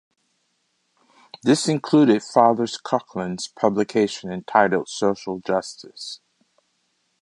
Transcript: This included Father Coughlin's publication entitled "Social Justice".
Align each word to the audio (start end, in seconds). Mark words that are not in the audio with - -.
This 1.43 1.67
included 1.67 2.23
Father 2.23 2.63
Coughlin's 2.65 3.47
publication 3.47 4.31
entitled 4.31 4.87
"Social 4.89 5.37
Justice". 5.37 6.21